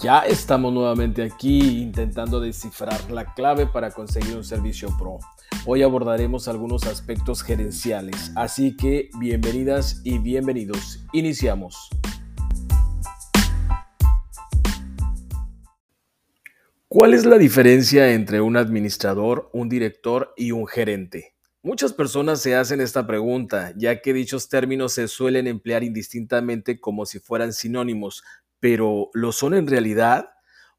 [0.00, 5.18] Ya estamos nuevamente aquí intentando descifrar la clave para conseguir un servicio pro.
[5.66, 11.04] Hoy abordaremos algunos aspectos gerenciales, así que bienvenidas y bienvenidos.
[11.12, 11.90] Iniciamos.
[16.86, 21.34] ¿Cuál es la diferencia entre un administrador, un director y un gerente?
[21.60, 27.04] Muchas personas se hacen esta pregunta, ya que dichos términos se suelen emplear indistintamente como
[27.04, 28.22] si fueran sinónimos,
[28.60, 30.30] pero ¿lo son en realidad?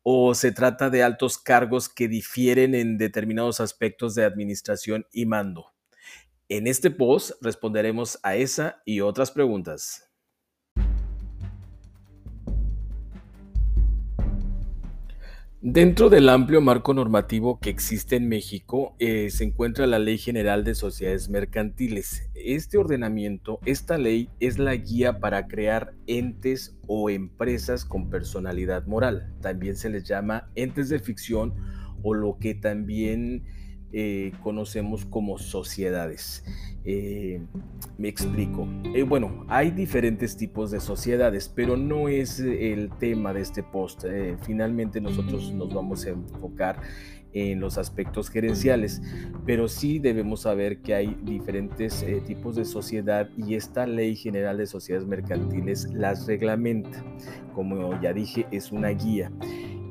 [0.03, 5.73] ¿O se trata de altos cargos que difieren en determinados aspectos de administración y mando?
[6.49, 10.08] En este post responderemos a esa y otras preguntas.
[15.61, 20.63] Dentro del amplio marco normativo que existe en México eh, se encuentra la Ley General
[20.63, 22.29] de Sociedades Mercantiles.
[22.33, 29.33] Este ordenamiento, esta ley es la guía para crear entes o empresas con personalidad moral.
[29.41, 31.53] También se les llama entes de ficción
[32.03, 33.43] o lo que también
[33.91, 36.43] eh, conocemos como sociedades.
[36.85, 37.41] Eh,
[37.97, 38.67] me explico.
[38.93, 44.05] Eh, bueno, hay diferentes tipos de sociedades, pero no es el tema de este post.
[44.43, 46.81] finalmente nosotros nos vamos a enfocar
[47.33, 49.01] en los aspectos gerenciales,
[49.45, 54.65] pero sí debemos saber que hay diferentes tipos de sociedad y esta ley general de
[54.65, 57.03] sociedades mercantiles las reglamenta.
[57.53, 59.31] Como ya dije, es una guía.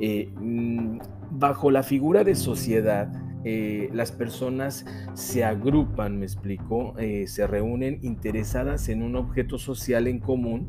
[0.01, 0.99] Mm,
[1.31, 3.13] bajo la figura de sociedad,
[3.45, 10.07] eh, las personas se agrupan, me explico, eh, se reúnen interesadas en un objeto social
[10.09, 10.69] en común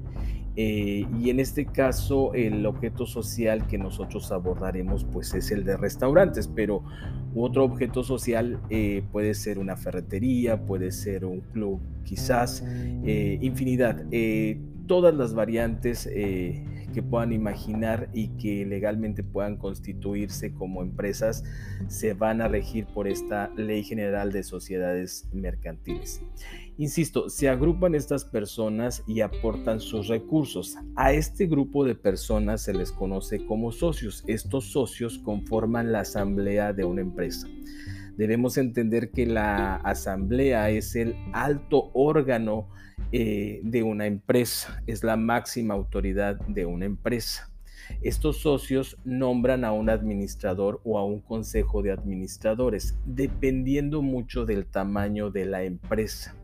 [0.56, 5.78] eh, y en este caso el objeto social que nosotros abordaremos pues es el de
[5.78, 6.84] restaurantes, pero
[7.36, 8.59] otro objeto social
[9.12, 12.64] puede ser una ferretería, puede ser un club, quizás
[13.03, 14.03] infinidad,
[14.90, 21.44] todas las variantes que puedan imaginar y que legalmente puedan constituirse como empresas
[21.88, 26.24] se van a regir por esta Ley General de Sociedades Mercantiles.
[26.80, 30.75] Insisto, se agrupan estas personas y aportan sus recursos.
[30.96, 34.24] A este grupo de personas se les conoce como socios.
[34.25, 37.47] Estos socios conforman la asamblea de una empresa.
[38.19, 42.68] Debemos entender que la asamblea es el alto órgano
[43.13, 47.50] eh, de una empresa, es la máxima autoridad de una empresa.
[48.02, 54.66] Estos socios nombran a un administrador o a un consejo de administradores, dependiendo mucho del
[54.66, 56.36] tamaño de la empresa.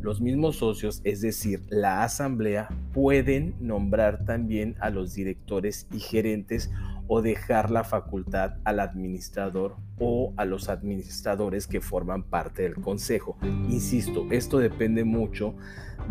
[0.00, 6.70] Los mismos socios, es decir, la asamblea, pueden nombrar también a los directores y gerentes
[7.12, 13.36] o dejar la facultad al administrador o a los administradores que forman parte del consejo.
[13.68, 15.56] Insisto, esto depende mucho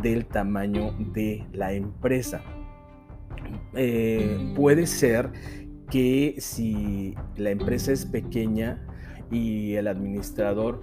[0.02, 2.42] del tamaño de la empresa.
[3.76, 5.32] Eh, puede ser
[5.90, 8.86] que si la empresa es pequeña
[9.32, 10.82] y el administrador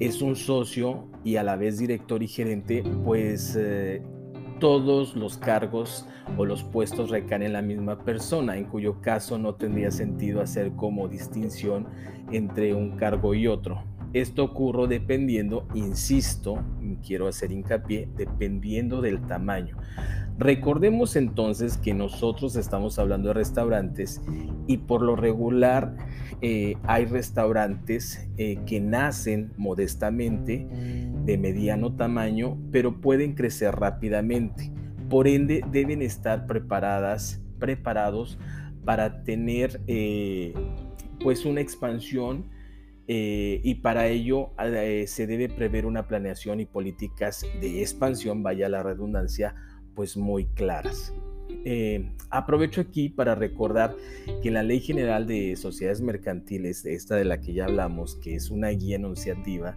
[0.00, 4.02] es un socio y a la vez director y gerente, pues eh,
[4.58, 9.54] todos los cargos o los puestos recaen en la misma persona, en cuyo caso no
[9.54, 11.86] tendría sentido hacer como distinción
[12.30, 13.82] entre un cargo y otro.
[14.14, 16.62] Esto ocurre dependiendo, insisto,
[17.06, 19.76] quiero hacer hincapié, dependiendo del tamaño.
[20.38, 24.22] Recordemos entonces que nosotros estamos hablando de restaurantes
[24.68, 25.96] y por lo regular
[26.40, 30.68] eh, hay restaurantes eh, que nacen modestamente
[31.28, 34.72] de mediano tamaño, pero pueden crecer rápidamente.
[35.10, 38.38] Por ende, deben estar preparadas, preparados
[38.86, 40.54] para tener eh,
[41.22, 42.48] pues una expansión
[43.08, 48.70] eh, y para ello eh, se debe prever una planeación y políticas de expansión, vaya
[48.70, 49.54] la redundancia,
[49.94, 51.12] pues muy claras.
[52.30, 53.94] aprovecho aquí para recordar
[54.42, 58.50] que la Ley General de Sociedades Mercantiles, esta de la que ya hablamos, que es
[58.50, 59.76] una guía enunciativa,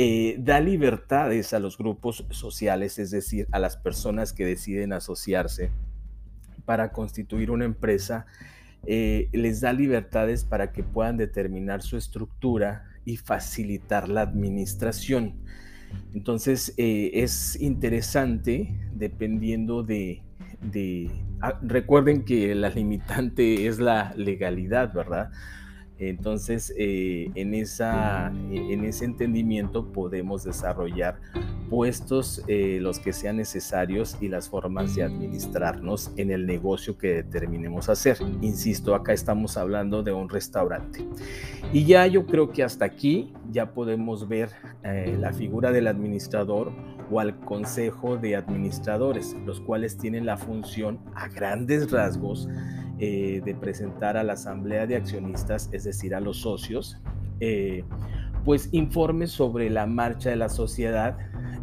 [0.00, 5.72] eh, da libertades a los grupos sociales, es decir, a las personas que deciden asociarse
[6.64, 8.26] para constituir una empresa,
[8.86, 15.34] eh, les da libertades para que puedan determinar su estructura y facilitar la administración.
[16.14, 20.22] Entonces eh, es interesante dependiendo de,
[21.40, 25.32] ah, recuerden que la limitante es la legalidad, ¿verdad?
[25.98, 31.20] Entonces, eh, en, esa, en ese entendimiento podemos desarrollar
[31.68, 37.14] puestos eh, los que sean necesarios y las formas de administrarnos en el negocio que
[37.14, 38.18] determinemos hacer.
[38.40, 41.04] Insisto, acá estamos hablando de un restaurante.
[41.72, 44.50] Y ya yo creo que hasta aquí ya podemos ver
[44.84, 46.72] eh, la figura del administrador
[47.10, 52.48] o al consejo de administradores, los cuales tienen la función a grandes rasgos
[53.00, 56.98] eh, de presentar a la asamblea de accionistas, es decir, a los socios,
[57.38, 57.84] eh,
[58.44, 61.16] pues informes sobre la marcha de la sociedad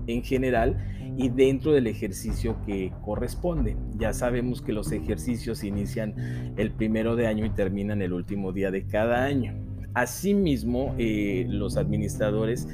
[0.08, 0.78] en general
[1.18, 3.76] y dentro del ejercicio que corresponde.
[3.98, 8.72] Ya sabemos que los ejercicios inician el primero de año y terminan el último día
[8.72, 9.56] de cada año.
[9.94, 12.68] Asimismo, eh, los administradores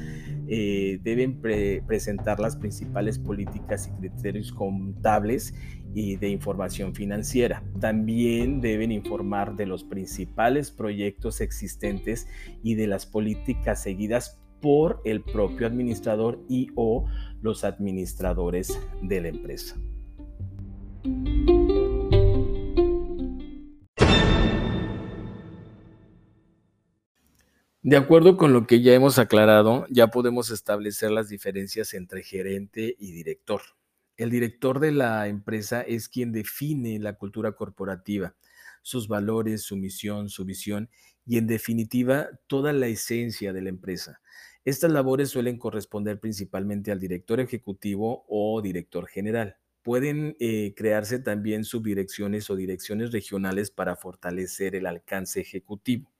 [0.47, 1.39] deben
[1.87, 5.53] presentar las principales políticas y criterios contables
[5.93, 7.63] y de información financiera.
[7.79, 12.27] También deben informar de los principales proyectos existentes
[12.63, 17.05] y de las políticas seguidas por el propio administrador y o
[17.41, 19.75] los administradores de la empresa.
[27.83, 32.95] De acuerdo con lo que ya hemos aclarado, ya podemos establecer las diferencias entre gerente
[32.99, 33.61] y director.
[34.17, 38.35] El director de la empresa es quien define la cultura corporativa,
[38.81, 40.89] sus valores, su misión, su visión
[41.25, 44.21] y en definitiva toda la esencia de la empresa.
[44.63, 49.57] Estas labores suelen corresponder principalmente al director ejecutivo o director general.
[49.81, 56.11] Pueden eh, crearse también subdirecciones o direcciones regionales para fortalecer el alcance ejecutivo.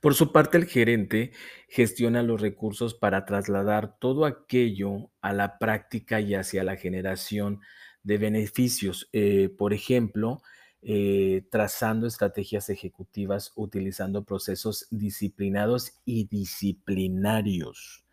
[0.00, 1.32] Por su parte, el gerente
[1.68, 7.60] gestiona los recursos para trasladar todo aquello a la práctica y hacia la generación
[8.02, 9.08] de beneficios.
[9.12, 10.42] Eh, por ejemplo,
[10.82, 18.06] eh, trazando estrategias ejecutivas utilizando procesos disciplinados y disciplinarios,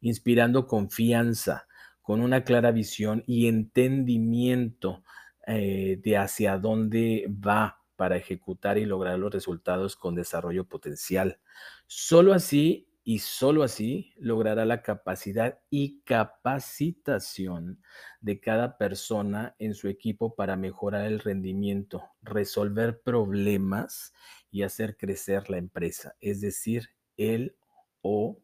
[0.00, 1.66] inspirando confianza
[2.00, 5.04] con una clara visión y entendimiento
[5.46, 11.40] eh, de hacia dónde va para ejecutar y lograr los resultados con desarrollo potencial.
[11.86, 17.82] Solo así y solo así logrará la capacidad y capacitación
[18.20, 24.14] de cada persona en su equipo para mejorar el rendimiento, resolver problemas
[24.50, 26.88] y hacer crecer la empresa, es decir,
[27.18, 27.56] el
[28.00, 28.40] o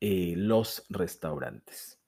[0.00, 2.00] eh, los restaurantes.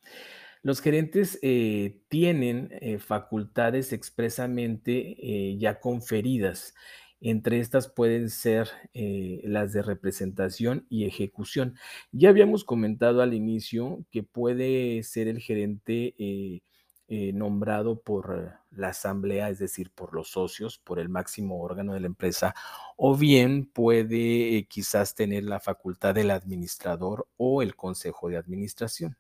[0.63, 6.75] Los gerentes eh, tienen eh, facultades expresamente ya conferidas
[7.21, 11.77] entre estas pueden ser eh, las de representación y ejecución.
[12.13, 16.61] Ya habíamos comentado al inicio que puede ser el gerente eh,
[17.09, 22.01] eh, nombrado por la asamblea, es decir, por los socios, por el máximo órgano de
[22.01, 22.55] la empresa,
[22.97, 29.17] o bien puede quizás tener la facultad del administrador o el consejo de administración.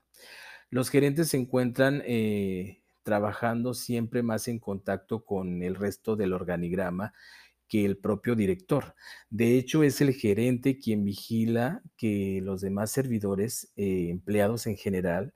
[0.70, 2.03] Los gerentes se encuentran
[3.03, 7.15] trabajando siempre más en contacto con el resto del organigrama
[7.69, 8.94] que el propio director.
[9.31, 15.32] De hecho, es el gerente quien vigila que los demás servidores, eh, empleados en general,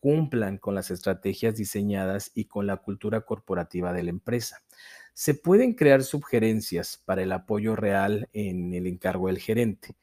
[0.00, 4.62] cumplan con las estrategias diseñadas y con la cultura corporativa de la empresa.
[5.14, 9.96] Se pueden crear sugerencias para el apoyo real en el encargo del gerente,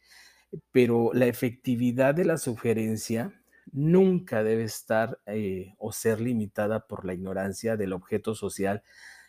[0.72, 7.14] pero la efectividad de la sugerencia nunca debe estar eh, o ser limitada por la
[7.14, 8.84] ignorancia del objeto social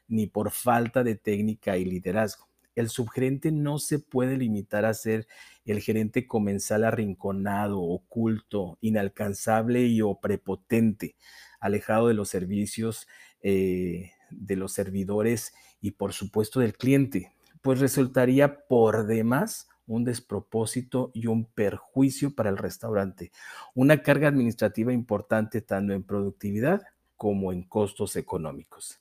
[0.08, 2.48] ni por falta de técnica y liderazgo.
[2.74, 5.28] El subgerente no se puede limitar a ser
[5.64, 11.16] el gerente comensal arrinconado, oculto, inalcanzable y o prepotente,
[11.60, 13.06] alejado de los servicios,
[13.40, 21.10] eh, de los servidores y por supuesto del cliente, pues resultaría por demás un despropósito
[21.14, 23.32] y un perjuicio para el restaurante,
[23.74, 26.82] una carga administrativa importante tanto en productividad
[27.16, 29.00] como en costos económicos.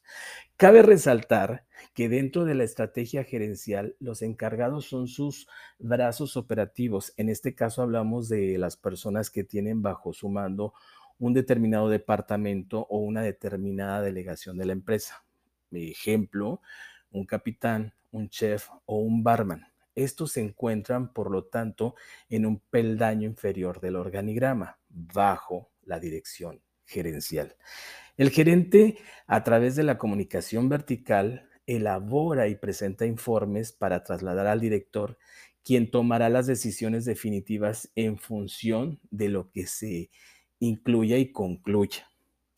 [0.55, 5.47] Cabe resaltar que dentro de la estrategia gerencial, los encargados son sus
[5.79, 7.13] brazos operativos.
[7.17, 10.73] En este caso hablamos de las personas que tienen bajo su mando
[11.19, 15.23] un determinado departamento o una determinada delegación de la empresa.
[15.71, 16.61] Ejemplo,
[17.11, 19.72] un capitán, un chef o un barman.
[19.95, 21.95] Estos se encuentran, por lo tanto,
[22.29, 27.55] en un peldaño inferior del organigrama, bajo la dirección gerencial.
[28.17, 28.97] El gerente,
[29.27, 35.17] a través de la comunicación vertical, elabora y presenta informes para trasladar al director,
[35.63, 40.09] quien tomará las decisiones definitivas en función de lo que se
[40.59, 42.09] incluya y concluya.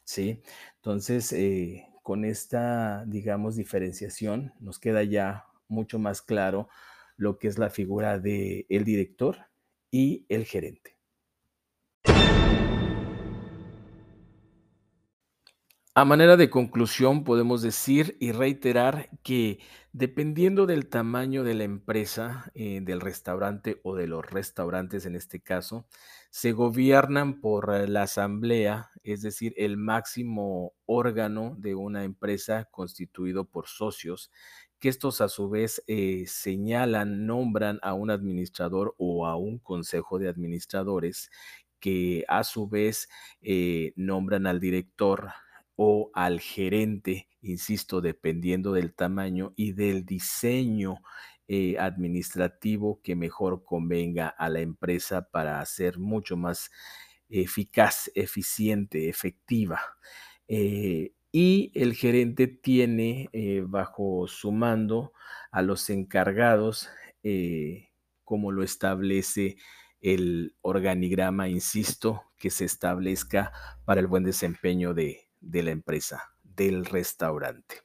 [0.04, 0.42] ¿sí?
[0.78, 6.70] Entonces, eh, con esta, digamos, diferenciación, nos queda ya mucho más claro
[7.18, 9.38] lo que es la figura del el director
[9.92, 10.96] y el gerente.
[15.98, 19.60] A manera de conclusión, podemos decir y reiterar que
[19.94, 25.40] dependiendo del tamaño de la empresa, eh, del restaurante o de los restaurantes en este
[25.40, 25.88] caso,
[26.32, 33.68] se gobiernan por la asamblea, es decir, el máximo órgano de una empresa constituido por
[33.68, 34.32] socios
[34.80, 40.20] que estos a su vez eh, señalan, nombran a un administrador o a un consejo
[40.20, 41.30] de administradores
[41.80, 43.10] que a su vez
[43.42, 45.30] eh, nombran al director
[45.76, 50.98] o al gerente, insisto, dependiendo del tamaño y del diseño
[51.48, 56.72] eh, administrativo que mejor convenga a la empresa para ser mucho más
[57.30, 59.80] eficaz, eficiente, efectiva.
[61.38, 65.12] Y el gerente tiene eh, bajo su mando
[65.52, 66.88] a los encargados,
[68.24, 69.58] como lo establece
[70.00, 73.52] el organigrama, insisto, que se establezca
[73.84, 77.82] para el buen desempeño de, de la empresa, del restaurante.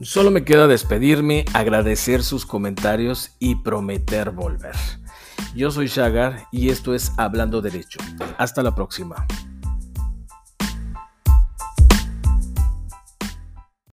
[0.00, 4.74] Solo me queda despedirme, agradecer sus comentarios y prometer volver.
[5.54, 7.98] Yo soy Shagar y esto es Hablando Derecho.
[8.38, 9.26] Hasta la próxima.